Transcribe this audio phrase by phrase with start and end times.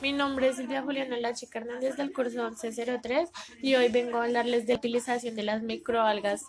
[0.00, 4.64] Mi nombre es Silvia Juliana Lachica Hernández del curso 1103 y hoy vengo a hablarles
[4.64, 6.44] de la utilización de las microalgas.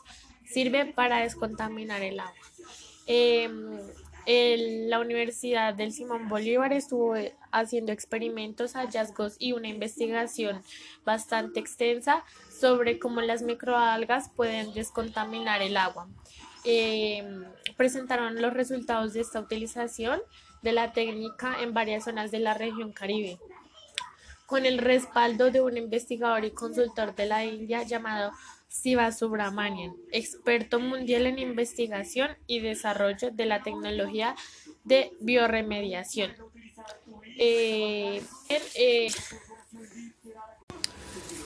[0.45, 2.35] Sirve para descontaminar el agua.
[3.07, 3.79] Em,
[4.87, 7.15] la Universidad del Simón Bolívar estuvo
[7.51, 10.61] haciendo experimentos, hallazgos y una investigación
[11.03, 16.07] bastante extensa sobre cómo las microalgas pueden descontaminar el agua.
[16.65, 17.45] Em,
[17.77, 20.21] presentaron los resultados de esta utilización
[20.61, 23.39] de la técnica en varias zonas de la región Caribe,
[24.45, 28.31] con el respaldo de un investigador y consultor de la India llamado
[28.67, 34.35] Siva Subramanian, experto mundial en investigación y desarrollo de la tecnología
[34.83, 36.33] de bioremediación.
[37.37, 38.21] Eh,
[38.75, 39.07] eh,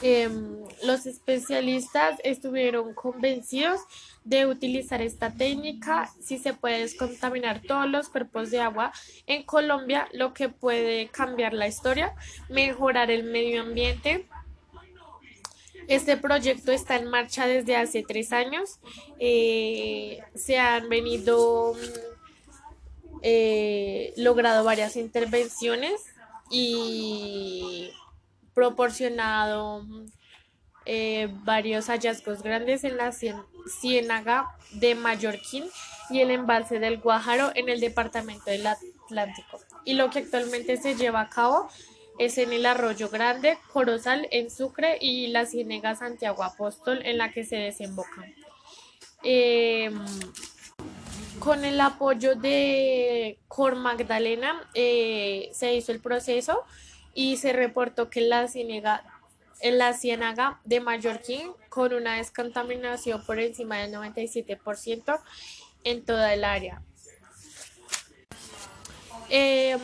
[0.04, 3.80] em, los especialistas estuvieron convencidos
[4.24, 8.92] de utilizar esta técnica si se puede descontaminar todos los cuerpos de agua
[9.28, 12.14] en Colombia, lo que puede cambiar la historia,
[12.50, 14.28] mejorar el medio ambiente.
[15.88, 18.80] Este proyecto está en marcha desde hace tres años.
[19.20, 21.76] Eh, se han venido
[23.22, 25.94] eh, logrado varias intervenciones
[26.50, 27.90] y
[28.54, 29.86] proporcionado
[30.86, 35.66] eh, varios hallazgos grandes en la ciénaga de Mallorquín
[36.10, 39.60] y el embalse del Guájaro en el departamento del Atlántico.
[39.86, 41.70] Y lo que actualmente se lleva a cabo
[42.20, 47.32] es en el Arroyo Grande, Corozal en Sucre y la ciénaga Santiago Apóstol en la
[47.32, 48.34] que se desembocan.
[49.24, 50.04] Em,
[51.40, 56.64] con el apoyo de Cor Magdalena eh, se hizo el proceso
[57.14, 59.04] y se reportó que la ciénaga
[59.64, 65.22] en la ciénaga de Mallorquín con una descontaminación por encima del 97%
[65.86, 66.82] en toda el área.
[69.30, 69.80] Em,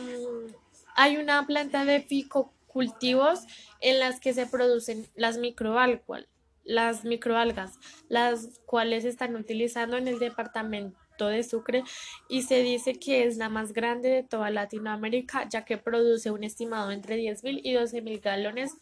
[0.94, 3.40] hay una planta de ficocultivos
[3.80, 6.26] en las que se producen las microalgas,
[6.62, 7.78] las microalgas,
[8.08, 11.84] las cuales se están utilizando en el departamento de Sucre
[12.28, 16.44] y se dice que es la más grande de toda Latinoamérica ya que produce un
[16.44, 18.72] estimado entre 10.000 y 12.000 galones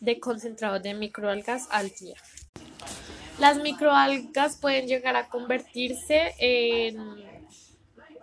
[0.00, 2.16] de concentrado de microalgas al día.
[3.38, 6.98] Las microalgas pueden llegar a convertirse en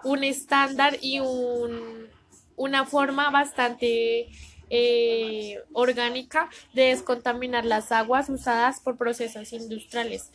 [0.03, 2.09] un estándar y un,
[2.57, 4.27] una forma bastante
[4.69, 10.31] eh, orgánica de descontaminar las aguas usadas por procesos industriales.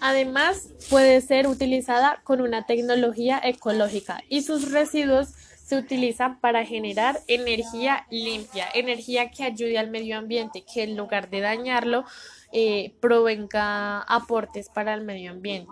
[0.00, 5.28] Además, puede ser utilizada con una tecnología ecológica y sus residuos
[5.70, 11.30] se utilizan para generar energía limpia, energía que ayude al medio ambiente, que en lugar
[11.30, 12.04] de dañarlo,
[12.50, 15.70] eh, provenga aportes para el medio ambiente.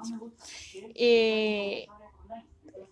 [0.94, 1.88] Eh,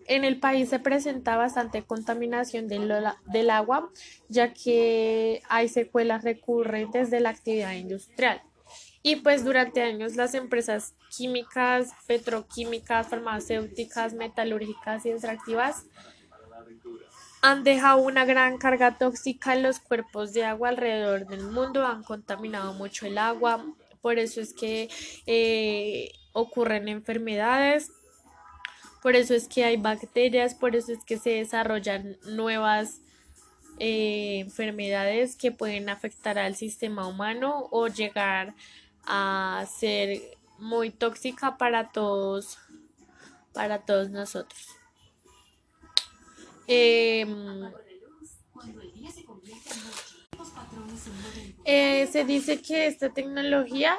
[0.08, 3.90] en el país se presenta bastante contaminación del, agua,
[4.28, 8.42] ya que hay secuelas recurrentes de la actividad industrial.
[9.02, 15.84] Y pues durante años las empresas químicas, petroquímicas, farmacéuticas, metalúrgicas y extractivas
[17.42, 22.02] han dejado una gran carga tóxica en los cuerpos de agua alrededor del mundo, han
[22.02, 23.64] contaminado mucho el agua,
[24.00, 24.88] por eso es que
[25.26, 27.92] eh, ocurren enfermedades
[29.02, 33.00] por eso es que hay bacterias, por eso es que se desarrollan nuevas
[33.78, 38.54] eh, enfermedades que pueden afectar al sistema humano o llegar
[39.04, 40.20] a ser
[40.58, 42.58] muy tóxica para todos,
[43.52, 44.68] para todos nosotros.
[46.66, 47.70] Em,
[51.64, 53.98] eh, se dice que esta tecnología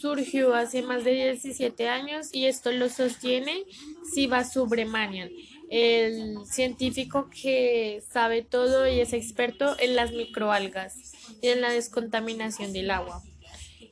[0.00, 3.64] surgió hace más de 17 años y esto lo sostiene
[4.12, 5.30] Siva Subramanian,
[5.70, 10.96] el científico que sabe todo y es experto en las microalgas
[11.42, 13.22] y en la descontaminación del agua.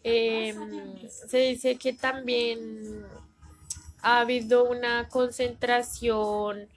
[0.02, 3.04] Em, se dice que también
[4.00, 6.68] ha habido una concentración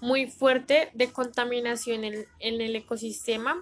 [0.00, 3.56] muy fuerte de contaminación en el ecosistema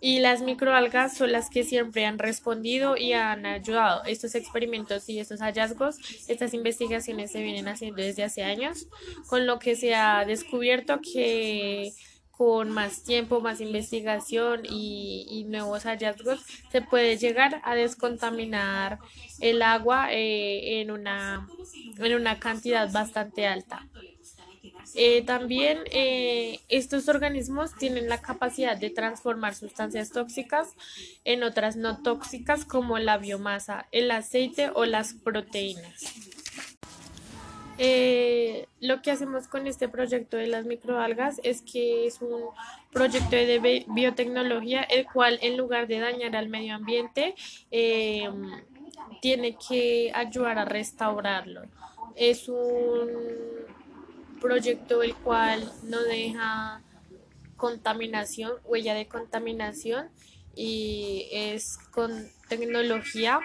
[0.00, 4.04] y las microalgas son las que siempre han respondido y han ayudado.
[4.04, 5.98] Estos experimentos y estos hallazgos,
[6.28, 8.86] estas investigaciones se vienen haciendo desde hace años,
[9.26, 11.92] con lo que se ha descubierto que
[12.30, 16.40] con más tiempo, más investigación y, nuevos hallazgos,
[16.70, 19.00] se puede llegar a descontaminar
[19.40, 21.48] el agua eh, en, una,
[21.98, 23.87] en una cantidad bastante alta.
[24.94, 30.68] Eh, también eh, estos organismos tienen la capacidad de transformar sustancias tóxicas
[31.24, 36.28] en otras no tóxicas como la biomasa, el aceite o las proteínas.
[37.80, 42.50] Eh, lo que hacemos con este proyecto de las microalgas es que es un
[42.92, 47.36] proyecto de biotecnología, el cual en lugar de dañar al medio ambiente,
[47.70, 48.28] eh,
[49.22, 51.62] tiene que ayudar a restaurarlo.
[52.16, 53.08] Es un
[54.40, 56.82] proyecto el cual no deja
[57.56, 60.08] contaminación, huella de contaminación
[60.54, 63.40] y es con tecnología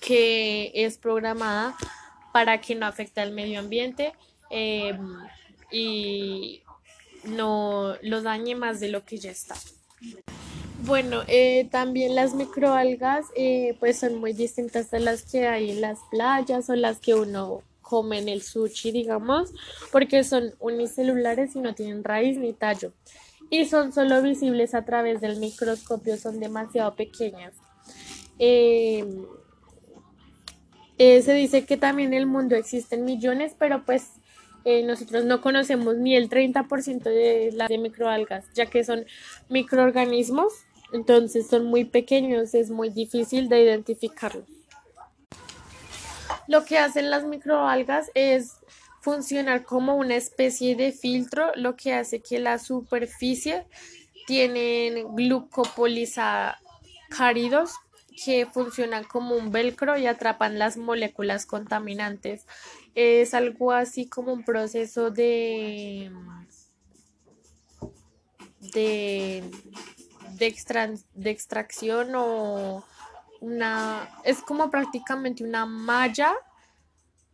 [0.00, 1.76] que es programada
[2.32, 4.12] para que no afecte al medio ambiente
[4.50, 5.16] em,
[5.70, 6.62] y
[7.24, 9.54] no lo dañe más de lo que ya está.
[10.84, 15.80] Bueno, eh, también las microalgas eh, pues son muy distintas de las que hay en
[15.80, 19.52] las playas o las que uno come en el sushi, digamos,
[19.90, 22.92] porque son unicelulares y no tienen raíz ni tallo
[23.50, 27.54] y son solo visibles a través del microscopio, son demasiado pequeñas.
[28.38, 29.24] Em,
[30.98, 34.12] eh, se dice que también en el mundo existen millones, pero pues
[34.64, 39.06] eh, nosotros no conocemos ni el 30% de las microalgas, ya que son
[39.48, 40.52] microorganismos,
[40.92, 44.57] entonces son muy pequeños, es muy difícil de identificarlos.
[46.48, 48.56] Lo que hacen las microalgas es
[49.00, 53.66] funcionar como una especie de filtro, lo que hace que la superficie
[54.26, 57.70] tienen glucopolisacáridos
[58.24, 62.46] que funcionan como un velcro y atrapan las moléculas contaminantes.
[62.94, 66.10] Es algo así como un proceso de
[68.72, 69.44] de,
[70.34, 72.84] de, extracción o
[73.40, 76.34] una es como prácticamente una malla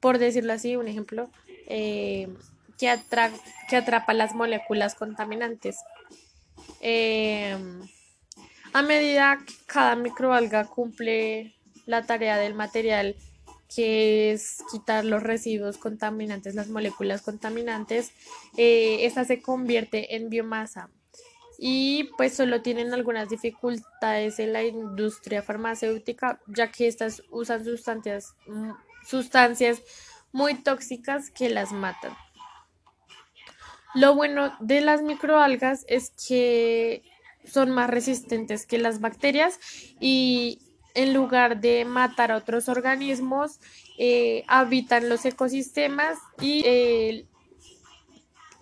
[0.00, 1.30] por decirlo así un ejemplo
[1.66, 2.28] eh,
[2.78, 2.98] que,
[3.68, 5.78] que atrapa las moléculas contaminantes
[6.80, 7.56] eh,
[8.74, 11.54] a medida que cada microalga cumple
[11.86, 13.14] la tarea del material,
[13.74, 18.10] que es quitar los residuos contaminantes, las moléculas contaminantes,
[18.56, 20.90] eh, esta se convierte en biomasa.
[21.58, 28.34] Y pues solo tienen algunas dificultades en la industria farmacéutica, ya que estas usan sustancias,
[28.46, 28.72] mm,
[29.06, 29.82] sustancias
[30.32, 32.16] muy tóxicas que las matan.
[33.94, 37.02] Lo bueno de las microalgas es que
[37.44, 39.60] son más resistentes que las bacterias
[40.00, 40.58] y
[40.94, 43.60] en lugar de matar a otros organismos,
[43.98, 47.26] eh, habitan los ecosistemas y eh,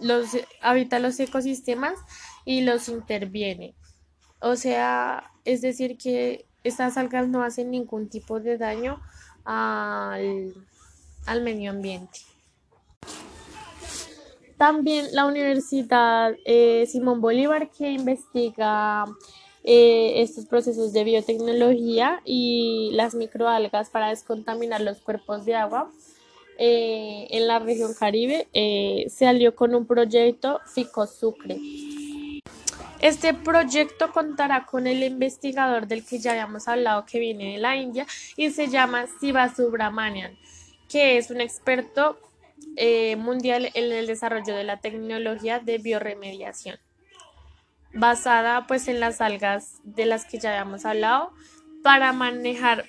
[0.01, 0.31] los
[0.61, 1.95] habitan los ecosistemas
[2.45, 3.75] y los interviene.
[4.41, 9.01] O sea, es decir que estas algas no hacen ningún tipo de daño
[9.45, 10.55] al,
[11.27, 12.21] al medio ambiente.
[14.63, 19.07] También la Universidad eh, Simón Bolívar que investiga
[19.65, 25.91] eh, estos procesos de biotecnología y las microalgas para descontaminar los cuerpos de agua
[26.59, 28.47] eh, en la región Caribe,
[29.09, 31.59] se alió con un proyecto Ficosucre.
[33.03, 37.75] Este proyecto contará con el investigador del que ya habíamos hablado que viene de la
[37.75, 38.07] India
[38.37, 40.39] y se llama Siva Subramanian,
[40.89, 42.17] que es un experto
[42.77, 46.79] eh, mundial en el desarrollo de la tecnología de bioremediación,
[47.93, 51.33] basada pues en las algas de las que ya habíamos hablado,
[51.83, 52.85] para manejar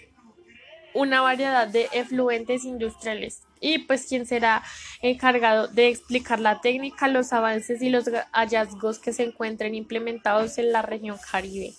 [0.93, 4.61] una variedad de efluentes industriales y pues quien será
[5.01, 10.73] encargado de explicar la técnica, los avances y los hallazgos que se encuentren implementados en
[10.73, 11.73] la región Caribe.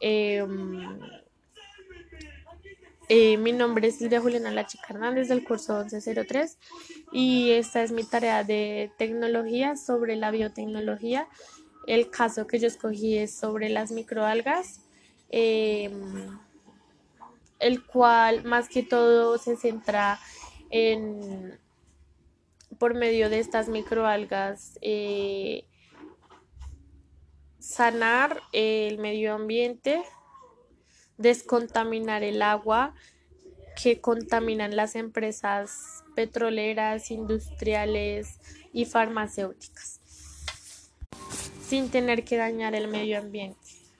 [0.00, 0.98] Em,
[3.10, 6.56] eh, mi nombre es Silvia Juliana Lachica Hernández del curso 1103
[7.12, 11.28] y esta es mi tarea de tecnología sobre la biotecnología.
[11.86, 14.80] El caso que yo escogí es sobre las microalgas,
[15.28, 16.38] em,
[17.58, 20.18] el cual más que todo se centra
[20.70, 21.58] en,
[22.78, 25.64] por medio de estas microalgas, eh,
[27.58, 30.02] sanar el medio ambiente
[31.18, 32.94] descontaminar el agua
[33.80, 38.40] que contaminan las empresas petroleras, industriales
[38.72, 40.00] y farmacéuticas,
[41.62, 43.67] sin tener que dañar el medio ambiente.